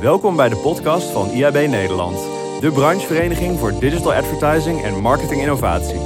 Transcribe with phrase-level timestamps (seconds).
[0.00, 2.16] Welkom bij de podcast van IAB Nederland,
[2.60, 6.00] de branchevereniging voor digital advertising en marketing innovatie.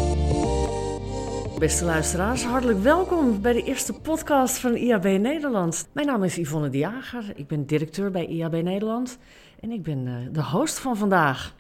[1.59, 5.89] Beste luisteraars, hartelijk welkom bij de eerste podcast van IAB Nederland.
[5.93, 9.19] Mijn naam is Yvonne de Jager, ik ben directeur bij IAB Nederland
[9.61, 11.55] en ik ben eh, de host van vandaag.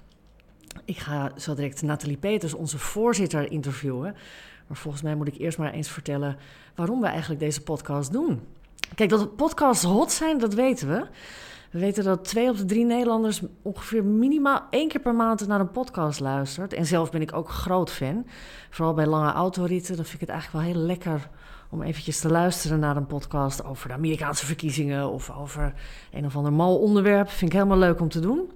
[0.84, 4.16] Ik ga zo direct Nathalie Peters, onze voorzitter, interviewen.
[4.66, 6.36] Maar volgens mij moet ik eerst maar eens vertellen
[6.74, 8.40] waarom we eigenlijk deze podcast doen.
[8.94, 11.06] Kijk, dat podcasts hot zijn, dat weten we.
[11.72, 15.60] We weten dat twee op de drie Nederlanders ongeveer minimaal één keer per maand naar
[15.60, 16.72] een podcast luistert.
[16.72, 18.26] En zelf ben ik ook groot fan.
[18.70, 21.28] Vooral bij lange autoritten, dan vind ik het eigenlijk wel heel lekker
[21.70, 25.74] om eventjes te luisteren naar een podcast over de Amerikaanse verkiezingen of over
[26.12, 27.28] een of ander mal onderwerp.
[27.28, 28.50] Vind ik helemaal leuk om te doen.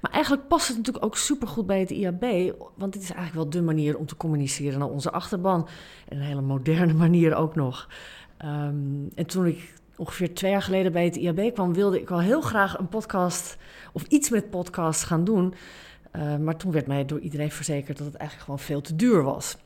[0.00, 3.50] Maar eigenlijk past het natuurlijk ook supergoed bij het IAB, want dit is eigenlijk wel
[3.50, 5.68] de manier om te communiceren naar onze achterban.
[6.08, 7.88] En een hele moderne manier ook nog.
[8.36, 12.20] Ehm, en toen ik ongeveer twee jaar geleden bij het IAB kwam, wilde ik wel
[12.20, 13.56] heel graag een podcast
[13.92, 15.54] of iets met podcasts gaan doen.
[16.16, 19.22] Uh, maar toen werd mij door iedereen verzekerd dat het eigenlijk gewoon veel te duur
[19.22, 19.56] was.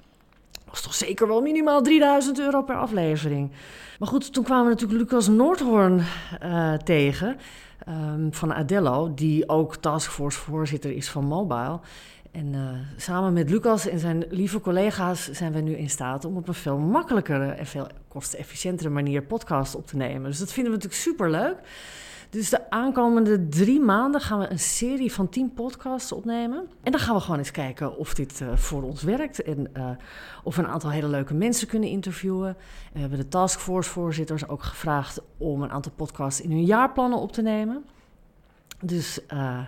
[0.50, 3.50] Dat was toch zeker wel minimaal 3000 euro per aflevering.
[3.98, 6.02] Maar goed, toen kwamen we natuurlijk Lucas Noordhoorn
[6.42, 7.36] uh, tegen
[7.88, 11.80] um, van Adello, die ook taskforce voorzitter is van Mobile.
[12.32, 16.36] En uh, samen met Lucas en zijn lieve collega's zijn we nu in staat om
[16.36, 20.30] op een veel makkelijkere en veel kostenefficiëntere manier podcast op te nemen.
[20.30, 21.56] Dus dat vinden we natuurlijk super leuk.
[22.30, 26.68] Dus de aankomende drie maanden gaan we een serie van tien podcasts opnemen.
[26.82, 29.42] En dan gaan we gewoon eens kijken of dit uh, voor ons werkt.
[29.42, 29.90] En uh,
[30.44, 32.48] of we een aantal hele leuke mensen kunnen interviewen.
[32.48, 32.56] En
[32.92, 37.42] we hebben de taskforce-voorzitters ook gevraagd om een aantal podcasts in hun jaarplannen op te
[37.42, 37.84] nemen.
[38.82, 39.58] Dus uh,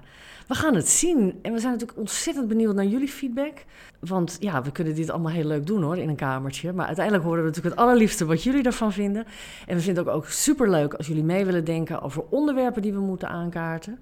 [0.48, 1.39] we gaan het zien.
[1.43, 3.65] En we zijn natuurlijk ontzettend benieuwd naar jullie feedback.
[3.98, 6.73] Want ja, we kunnen dit allemaal heel leuk doen hoor, in een kamertje.
[6.73, 9.25] Maar uiteindelijk horen we natuurlijk het allerliefste wat jullie ervan vinden.
[9.67, 12.83] En we vinden het ook, ook super leuk als jullie mee willen denken over onderwerpen
[12.83, 13.98] die we moeten aankaarten.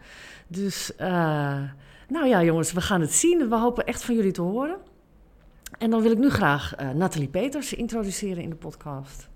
[0.47, 1.07] Dus uh,
[2.09, 3.49] nou ja, jongens, we gaan het zien.
[3.49, 4.77] We hopen echt van jullie te horen.
[5.79, 9.31] En dan wil ik nu graag uh, Nathalie Peters introduceren in de podcast.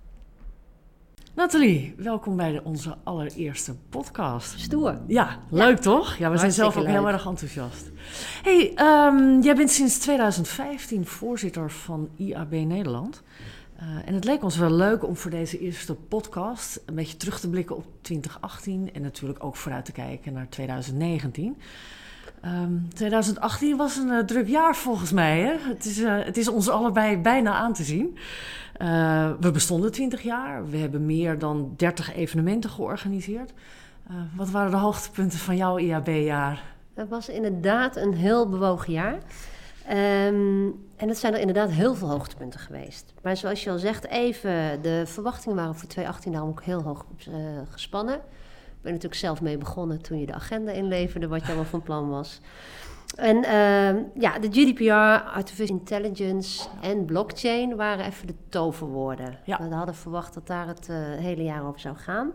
[1.36, 4.60] Nathalie, welkom bij de, onze allereerste podcast.
[4.60, 4.98] Stoer.
[5.06, 5.82] Ja, leuk ja.
[5.82, 6.16] toch?
[6.16, 6.92] Ja, we zijn zelf ook leuk.
[6.92, 7.90] heel erg enthousiast.
[8.42, 13.22] hey, um, jij bent sinds 2015 voorzitter van IAB Nederland.
[13.80, 17.40] Uh, en het leek ons wel leuk om voor deze eerste podcast een beetje terug
[17.40, 21.56] te blikken op 2018 en natuurlijk ook vooruit te kijken naar 2019.
[22.44, 25.40] Um, 2018 was een uh, druk jaar volgens mij.
[25.40, 25.54] Hè?
[25.68, 28.18] Het, is, uh, het is ons allebei bijna aan te zien.
[28.82, 30.68] Uh, we bestonden 20 jaar.
[30.68, 33.52] We hebben meer dan 30 evenementen georganiseerd.
[34.36, 36.62] wat waren de hoogtepunten van jouw IAB-jaar?
[36.94, 39.18] Het was inderdaad een heel bewogen jaar.
[39.90, 43.14] Um, en het zijn er inderdaad heel veel hoogtepunten geweest.
[43.22, 47.06] Maar zoals je al zegt, even, de verwachtingen waren voor 2018 daarom ook heel hoog
[47.70, 48.20] gespannen.
[48.76, 51.82] Ik ben natuurlijk zelf mee begonnen toen je de agenda inleverde, wat je allemaal van
[51.82, 52.40] plan was.
[53.16, 59.38] En uh, ja, de GDPR, Artificial Intelligence en blockchain waren even de toverwoorden.
[59.44, 59.68] Ja.
[59.68, 62.32] We hadden verwacht dat daar het uh, hele jaar over zou gaan.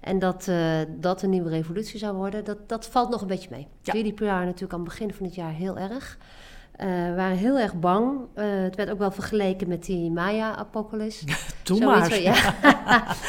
[0.00, 3.48] En dat uh, dat een nieuwe revolutie zou worden, dat, dat valt nog een beetje
[3.50, 3.66] mee.
[3.82, 3.92] Ja.
[3.92, 6.18] GDPR natuurlijk aan het begin van het jaar heel erg.
[6.80, 8.18] Uh, we waren heel erg bang.
[8.34, 11.26] Uh, het werd ook wel vergeleken met die Maya-apocalypse.
[11.64, 12.08] Toen maar.
[12.08, 12.34] Van, ja.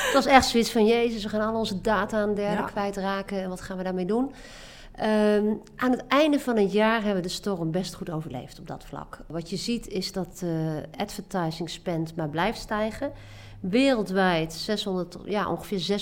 [0.05, 2.65] het was echt zoiets van, jezus, we gaan al onze data aan derden ja.
[2.65, 3.41] kwijtraken.
[3.41, 4.31] En wat gaan we daarmee doen?
[5.03, 8.67] Um, aan het einde van het jaar hebben we de storm best goed overleefd op
[8.67, 9.19] dat vlak.
[9.27, 10.51] Wat je ziet is dat uh,
[10.97, 13.11] advertising spend maar blijft stijgen.
[13.59, 15.99] Wereldwijd 600, ja, ongeveer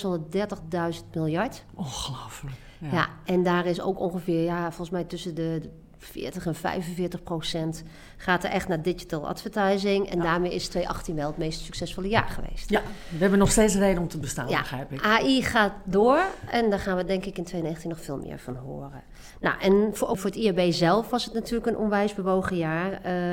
[0.96, 1.64] 630.000 miljard.
[1.74, 2.56] Ongelooflijk.
[2.80, 2.90] Ja.
[2.92, 3.10] ja.
[3.26, 5.70] en daar is ook ongeveer, ja, volgens mij tussen de
[6.04, 7.84] 40 en 45 procent
[8.18, 10.10] gaat er echt naar digital advertising.
[10.10, 10.24] En ja.
[10.24, 12.70] daarmee is 2018 wel het meest succesvolle jaar geweest.
[12.70, 14.60] Ja, we hebben nog steeds reden om te bestaan, ja.
[14.60, 15.04] begrijp ik.
[15.04, 18.56] AI gaat door en daar gaan we denk ik in 2019 nog veel meer van
[18.56, 19.04] horen.
[19.42, 22.92] Nou, en voor, voor het IAB zelf was het natuurlijk een onwijs bewogen jaar.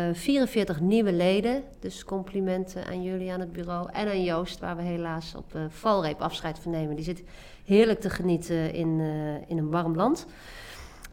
[0.09, 4.77] Uh, 44 nieuwe leden, dus complimenten aan jullie aan het bureau en aan Joost, waar
[4.77, 6.97] we helaas op uh, valreep afscheid van nemen.
[6.97, 7.23] Die zit
[7.65, 10.27] heerlijk te genieten in, uh, in een warm land.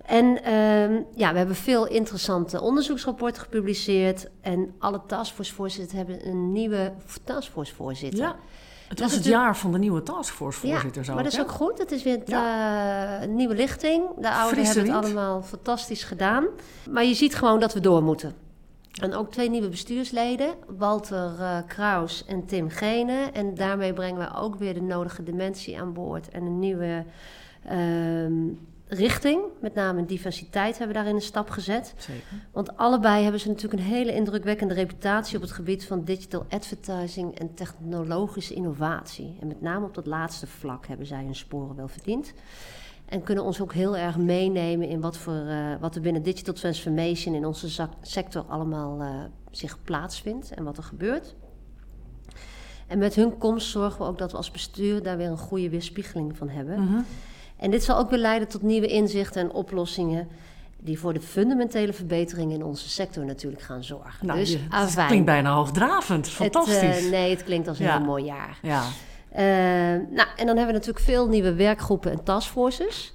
[0.08, 4.30] En um, ja, we hebben veel interessante onderzoeksrapporten gepubliceerd.
[4.42, 6.94] En alle taskforce-voorzitters hebben een nieuwe
[7.24, 8.20] taskforce-voorzitter.
[8.20, 8.36] Ja.
[8.88, 11.04] Het was het, jaar van de nieuwe taskforce-voorzitter.
[11.06, 11.78] Ja, maar dat is ook goed.
[11.78, 13.22] Het is weer een ja.
[13.22, 14.04] uh, nieuwe lichting.
[14.20, 16.46] De ouderen hebben het allemaal fantastisch gedaan.
[16.90, 18.36] Maar je ziet gewoon dat we door moeten.
[19.02, 23.30] En ook twee nieuwe bestuursleden, Walter uh, Kraus en Tim Gene.
[23.34, 26.30] En daarmee brengen we ook weer de nodige dimensie aan boord.
[26.30, 27.06] En een nieuwe...
[27.72, 28.56] Uh,
[28.88, 29.42] richting.
[29.62, 31.94] Met name diversiteit hebben we daarin een stap gezet.
[31.98, 32.24] Zeker.
[32.52, 37.40] Want allebei hebben ze natuurlijk een hele indrukwekkende reputatie op het gebied van digital advertising
[37.40, 39.38] en technologische innovatie.
[39.40, 42.34] En met name op dat laatste vlak hebben zij hun sporen wel verdiend.
[43.06, 46.54] En kunnen ons ook heel erg meenemen in wat, voor, uh, wat er binnen digital
[46.54, 49.10] transformation in onze sector allemaal uh,
[49.52, 51.36] zich plaatsvindt en wat er gebeurt.
[52.88, 55.70] En met hun komst zorgen we ook dat we als bestuur daar weer een goede
[55.70, 56.80] weerspiegeling van hebben.
[56.80, 57.06] Mm -hmm.
[57.58, 60.28] En dit zal ook weer leiden tot nieuwe inzichten en oplossingen
[60.80, 64.26] die voor de fundamentele verbetering in onze sector natuurlijk gaan zorgen.
[64.26, 66.96] Nou, dus het klinkt bijna hoogdravend, fantastisch.
[66.96, 67.98] Het, uh, nee, het klinkt als een ja.
[67.98, 68.60] heel mooi jaar.
[68.62, 68.84] Ja.
[69.32, 69.40] Uh,
[70.16, 73.14] nou, en dan hebben we natuurlijk veel nieuwe werkgroepen en taskforces.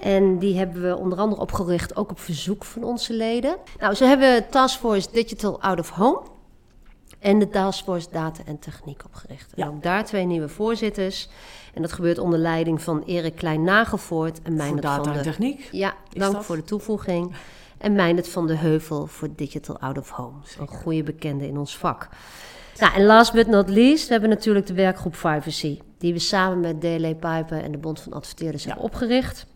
[0.00, 3.56] En die hebben we onder andere opgericht, ook op verzoek van onze leden.
[3.80, 6.22] Nou, ze hebben Taskforce Digital Out of Home
[7.24, 9.52] en de Taskforce Data en Techniek opgericht.
[9.54, 9.68] En ja.
[9.68, 11.28] ook daar twee nieuwe voorzitters.
[11.74, 15.18] En dat gebeurt onder leiding van Erik Klein-Nagelvoort en Meindert data van de...
[15.18, 15.68] en techniek?
[15.72, 16.44] Ja, dank dat?
[16.44, 17.32] voor de toevoeging.
[17.78, 20.36] En Meindert van de Heuvel voor Digital Out of Home.
[20.58, 22.08] Een goede bekende in ons vak.
[22.78, 25.80] Nou, en last but not least, we hebben natuurlijk de werkgroep Privacy.
[25.98, 28.68] Die we samen met DLA Piper en de Bond van Adverteerders ja.
[28.68, 29.46] hebben opgericht.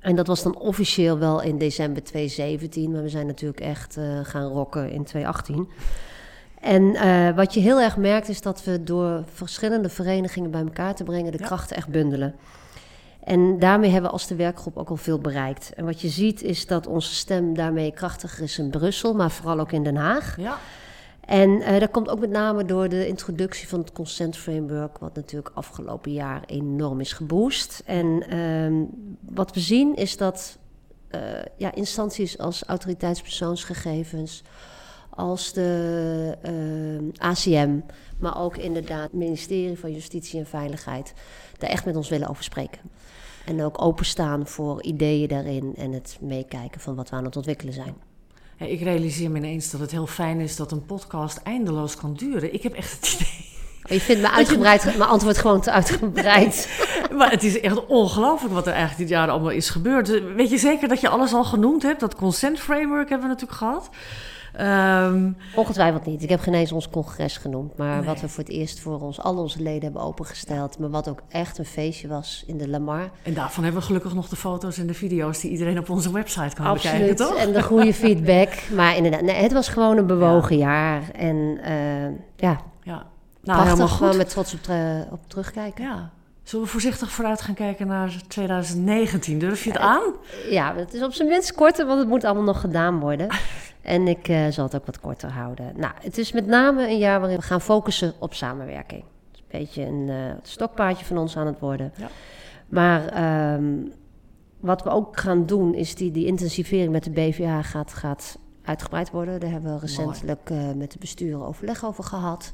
[0.00, 2.90] En dat was dan officieel wel in december 2017.
[2.90, 5.68] Maar we zijn natuurlijk echt uh, gaan rocken in 2018.
[6.60, 10.94] En uh, wat je heel erg merkt is dat we door verschillende verenigingen bij elkaar
[10.94, 11.46] te brengen de ja.
[11.46, 12.34] krachten echt bundelen.
[13.24, 15.72] En daarmee hebben we als de werkgroep ook al veel bereikt.
[15.74, 19.60] En wat je ziet is dat onze stem daarmee krachtiger is in Brussel, maar vooral
[19.60, 20.36] ook in Den Haag.
[20.36, 20.58] Ja.
[21.26, 25.14] En uh, dat komt ook met name door de introductie van het consent framework, wat
[25.14, 27.82] natuurlijk afgelopen jaar enorm is geboost.
[27.84, 28.86] En uh,
[29.34, 30.58] wat we zien is dat
[31.10, 31.20] uh,
[31.56, 34.42] ja, instanties als autoriteitspersoonsgegevens,
[35.16, 37.78] als de uh, ACM,
[38.18, 41.14] maar ook inderdaad het ministerie van Justitie en Veiligheid,
[41.58, 42.80] daar echt met ons willen over spreken.
[43.44, 47.74] En ook openstaan voor ideeën daarin en het meekijken van wat we aan het ontwikkelen
[47.74, 47.94] zijn.
[48.58, 52.14] Ja, ik realiseer me ineens dat het heel fijn is dat een podcast eindeloos kan
[52.14, 52.54] duren.
[52.54, 53.54] Ik heb echt het idee.
[53.84, 56.84] Oh, je vindt me uitgebreid, mijn antwoord gewoon te uitgebreid.
[57.18, 60.34] maar het is echt ongelooflijk wat er eigenlijk dit jaar allemaal is gebeurd.
[60.34, 62.00] Weet je zeker dat je alles al genoemd hebt?
[62.00, 63.90] Dat consent framework hebben we natuurlijk gehad.
[64.60, 66.22] Um, Ongetwijfeld niet.
[66.22, 67.76] Ik heb geen eens ons congres genoemd.
[67.76, 68.06] Maar nee.
[68.06, 70.78] wat we voor het eerst voor ons, al onze leden hebben opengesteld.
[70.78, 73.10] Maar wat ook echt een feestje was in de Lamar.
[73.22, 76.12] En daarvan hebben we gelukkig nog de foto's en de video's die iedereen op onze
[76.12, 76.98] website kan Absoluut.
[76.98, 77.36] bekijken, toch?
[77.36, 78.48] En de goede feedback.
[78.74, 80.66] Maar inderdaad, nee, het was gewoon een bewogen ja.
[80.66, 81.10] jaar.
[81.10, 83.06] En uh, ja, ja.
[83.42, 84.60] Nou, prachtig gewoon met trots op,
[85.10, 85.84] op terugkijken.
[85.84, 86.10] Ja.
[86.42, 89.38] Zullen we voorzichtig vooruit gaan kijken naar 2019?
[89.38, 90.02] Durf je het aan?
[90.50, 93.28] Ja, het is op zijn minst korter, want het moet allemaal nog gedaan worden.
[93.86, 95.72] En ik uh, zal het ook wat korter houden.
[95.76, 99.02] Nou, het is met name een jaar waarin we gaan focussen op samenwerking.
[99.02, 101.92] Het is een beetje een uh, stokpaardje van ons aan het worden.
[101.96, 102.08] Ja.
[102.68, 103.92] Maar um,
[104.60, 109.10] wat we ook gaan doen, is die, die intensivering met de BVA gaat, gaat uitgebreid
[109.10, 109.40] worden.
[109.40, 112.52] Daar hebben we recentelijk uh, met de besturen overleg over gehad.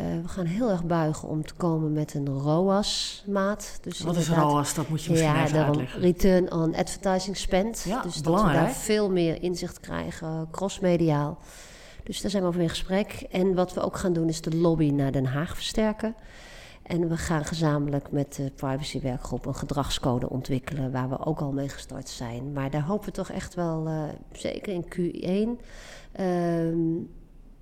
[0.00, 3.78] Uh, we gaan heel erg buigen om te komen met een ROAS-maat.
[3.82, 4.74] Dus Wat is ROAS?
[4.74, 6.00] Dat moet je misschien ja, even uitleggen.
[6.00, 7.84] Return on Advertising Spend.
[7.86, 8.54] Ja, dus belangrijk.
[8.54, 11.38] dat we daar veel meer inzicht krijgen, crossmediaal.
[12.02, 13.26] Dus daar zijn we over in gesprek.
[13.30, 16.14] En wat we ook gaan doen is de lobby naar Den Haag versterken.
[16.82, 20.92] En we gaan gezamenlijk met de privacywerkgroep een gedragscode ontwikkelen...
[20.92, 22.52] waar we ook al mee gestart zijn.
[22.52, 24.02] Maar daar hopen we toch echt wel, uh,
[24.32, 25.62] zeker in Q1...
[26.20, 27.04] Uh,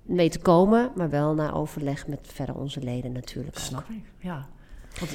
[0.05, 3.57] mee te komen, maar wel na overleg met verder onze leden natuurlijk.
[3.57, 3.95] Snap ook.
[3.95, 4.47] ik, ja.
[4.99, 5.11] Want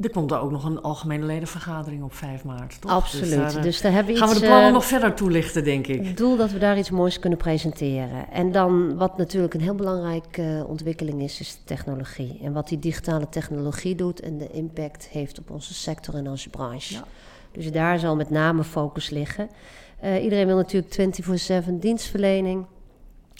[0.00, 2.90] er komt er ook nog een algemene ledenvergadering op 5 maart, toch?
[2.90, 3.30] Absoluut.
[3.30, 5.64] Dus daar, dus daar hebben we gaan iets, we de plannen uh, nog verder toelichten,
[5.64, 6.06] denk ik.
[6.06, 8.30] Het doel dat we daar iets moois kunnen presenteren.
[8.30, 12.40] En dan, wat natuurlijk een heel belangrijke uh, ontwikkeling is, is de technologie.
[12.42, 16.48] En wat die digitale technologie doet en de impact heeft op onze sector en onze
[16.48, 16.94] branche.
[16.94, 17.04] Ja.
[17.52, 19.48] Dus daar zal met name focus liggen.
[20.04, 21.16] Uh, iedereen wil natuurlijk
[21.66, 22.66] 24-7 dienstverlening.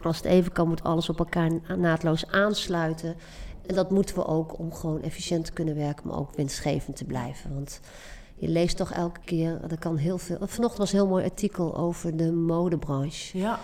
[0.07, 3.17] Als het even kan, moet alles op elkaar naadloos aansluiten.
[3.67, 7.05] En dat moeten we ook om gewoon efficiënt te kunnen werken, maar ook winstgevend te
[7.05, 7.55] blijven.
[7.55, 7.81] Want
[8.35, 10.37] je leest toch elke keer, er kan heel veel.
[10.41, 13.39] Vanochtend was een heel mooi artikel over de modebranche.
[13.39, 13.61] Ja.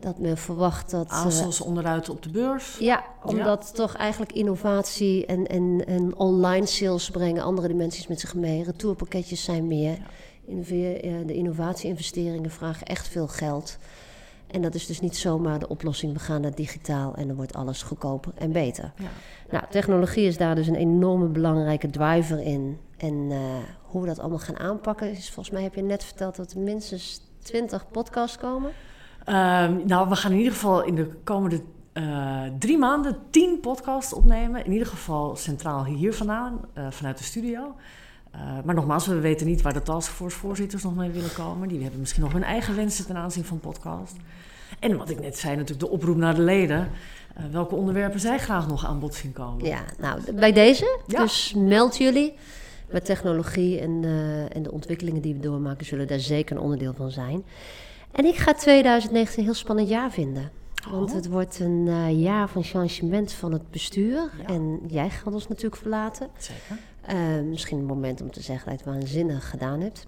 [0.00, 1.08] Dat men verwacht dat.
[1.08, 2.76] ASOS uh, onderuit op de beurs.
[2.78, 3.74] Ja, omdat ja.
[3.74, 8.62] toch eigenlijk innovatie en, en, en online sales brengen andere dimensies met zich mee.
[8.62, 9.98] Retourpakketjes zijn meer.
[10.46, 11.24] Ja.
[11.26, 13.78] De innovatie-investeringen vragen echt veel geld.
[14.46, 16.12] En dat is dus niet zomaar de oplossing.
[16.12, 18.92] We gaan naar digitaal en dan wordt alles goedkoper en beter.
[18.96, 19.08] Ja.
[19.50, 22.78] Nou, technologie is daar dus een enorme belangrijke driver in.
[22.96, 23.38] En uh,
[23.82, 26.60] hoe we dat allemaal gaan aanpakken, is volgens mij heb je net verteld dat er
[26.60, 28.70] minstens 20 podcasts komen.
[29.28, 31.60] Um, nou, we gaan in ieder geval in de komende
[31.94, 34.64] uh, drie maanden tien podcasts opnemen.
[34.64, 37.74] In ieder geval centraal hier vandaan, uh, vanuit de studio.
[38.64, 41.68] Maar nogmaals, we weten niet waar de taskforce-voorzitters nog mee willen komen.
[41.68, 44.16] Die hebben misschien nog hun eigen wensen ten aanzien van podcast.
[44.80, 46.90] En wat ik net zei, natuurlijk de oproep naar de leden.
[47.50, 49.64] welke onderwerpen zij graag nog aan bod zien komen.
[49.64, 51.00] Ja, nou, bij deze.
[51.06, 52.34] Dus meld jullie
[52.90, 56.94] met technologie en, uh, en de ontwikkelingen die we doormaken, zullen daar zeker een onderdeel
[56.94, 57.44] van zijn.
[58.12, 60.50] En ik ga 2019 een heel spannend jaar vinden.
[60.90, 61.16] Want oh.
[61.16, 64.30] het wordt een uh, jaar van changement van het bestuur.
[64.46, 66.28] En jij gaat ons natuurlijk verlaten.
[66.38, 66.78] Zeker.
[67.12, 70.06] Uh, misschien een moment om te zeggen dat je het waanzinnig gedaan hebt.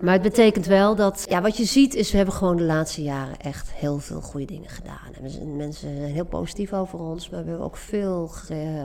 [0.00, 3.02] Maar het betekent wel dat, ja, wat je ziet is, we hebben gewoon de laatste
[3.02, 5.14] jaren echt heel veel goede dingen gedaan.
[5.22, 8.30] En mensen zijn heel positief over ons, maar we hebben ook veel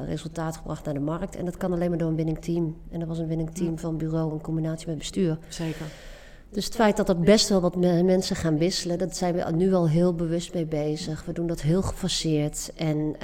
[0.05, 1.35] resultaat gebracht naar de markt.
[1.35, 2.75] En dat kan alleen maar door een winning team.
[2.91, 5.37] En dat was een winning team van bureau in combinatie met bestuur.
[5.49, 5.85] Zeker.
[6.55, 9.73] Dus het feit dat er best wel wat mensen gaan wisselen, dat zijn we nu
[9.73, 11.25] al heel bewust mee bezig.
[11.25, 13.15] We doen dat heel gefaseerd en uh,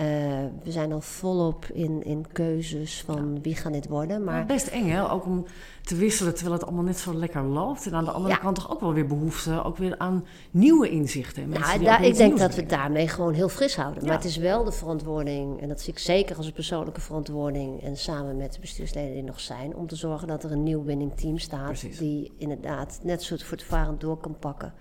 [0.63, 4.23] we zijn al volop in, in keuzes van wie gaan dit worden.
[4.23, 4.45] Maar...
[4.45, 5.45] best eng hè, ook om
[5.81, 7.85] te wisselen terwijl het allemaal net zo lekker loopt.
[7.85, 11.51] En aan de andere kant toch ook wel weer behoefte ook weer aan nieuwe inzichten.
[11.51, 14.05] Ja, daar, ik denk dat we daarmee gewoon heel fris houden.
[14.05, 17.83] Maar het is wel de verantwoording, en dat zie ik zeker als een persoonlijke verantwoording...
[17.83, 19.75] en samen met de bestuursleden die nog zijn...
[19.75, 21.97] om te zorgen dat er een nieuw winning team staat...
[21.97, 24.73] die inderdaad net zo voortvarend door kan pakken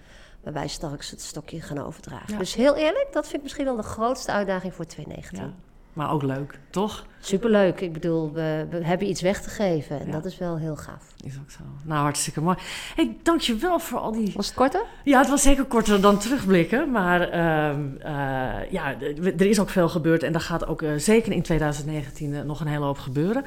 [0.42, 2.38] waar wij straks het stokje gaan overdragen.
[2.38, 5.54] Dus heel eerlijk, dat vind ik misschien wel de grootste uitdaging voor 2019.
[5.92, 7.06] Maar ook leuk, toch?
[7.20, 7.80] Superleuk.
[7.80, 10.00] Ik bedoel, we, we hebben iets weg te geven.
[10.00, 11.14] En dat is wel heel gaaf.
[11.24, 11.58] Is ook zo.
[11.84, 12.56] Nou, hartstikke mooi.
[12.94, 14.32] Hey, dankjewel voor al die...
[14.34, 14.84] Was het korter?
[15.04, 16.90] Ja, het was zeker korter dan terugblikken.
[16.90, 19.00] Maar ehm, eh, ja,
[19.36, 20.22] er is ook veel gebeurd.
[20.22, 23.44] En er gaat ook uh, zeker in 2019 uh, nog een hele hoop gebeuren.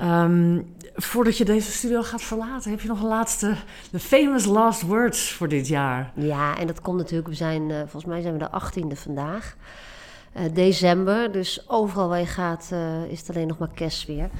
[0.00, 3.54] Um, voordat je deze studio gaat verlaten, heb je nog een laatste,
[3.90, 6.12] de famous last words voor dit jaar?
[6.14, 9.56] Ja, en dat komt natuurlijk, we zijn, volgens mij zijn we de 18e vandaag.
[10.36, 11.32] Uh, december.
[11.32, 14.30] Dus overal waar je gaat uh, is het alleen nog maar kerstweer.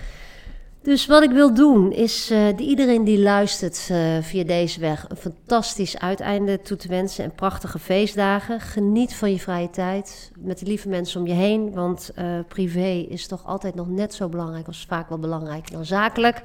[0.83, 5.99] Dus wat ik wil doen is uh, iedereen die luistert via deze weg een fantastisch
[5.99, 8.61] uiteinde toe te wensen en prachtige feestdagen.
[8.61, 12.13] Geniet van je vrije tijd met de lieve mensen om je heen, want
[12.49, 16.43] privé is toch altijd nog net zo belangrijk of vaak wel belangrijker dan zakelijk.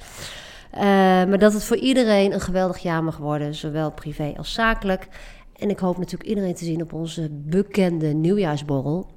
[1.27, 5.07] maar dat het voor iedereen een geweldig jaar mag worden, zowel privé als zakelijk.
[5.55, 9.16] En ik hoop natuurlijk iedereen te zien op onze bekende nieuwjaarsborrel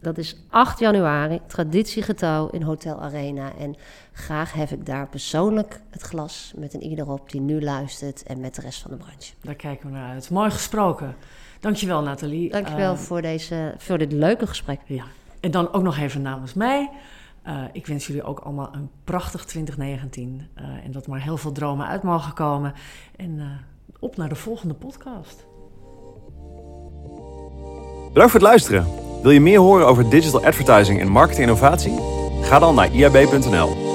[0.00, 3.52] dat is 8 januari, traditiegetouw in Hotel Arena.
[3.58, 3.76] En
[4.12, 8.40] graag heb ik daar persoonlijk het glas met een ieder op die nu luistert en
[8.40, 9.32] met de rest van de branche.
[9.42, 10.30] Daar kijken we naar uit.
[10.30, 11.16] Mooi gesproken.
[11.60, 12.50] Dankjewel Nathalie.
[12.50, 14.80] Dankjewel uh, voor, deze, voor dit leuke gesprek.
[14.86, 15.04] Ja.
[15.40, 16.90] En dan ook nog even namens mij.
[17.46, 20.48] Uh, ik wens jullie ook allemaal een prachtig 2019.
[20.58, 22.72] Uh, eh, en dat maar heel veel dromen uit mogen komen.
[23.16, 23.60] En
[23.98, 25.46] op naar de volgende podcast.
[28.12, 29.07] Bedankt voor het luisteren.
[29.22, 31.98] Wil je meer horen over digital advertising en marketing innovatie?
[32.42, 33.87] Ga dan naar iab.nl.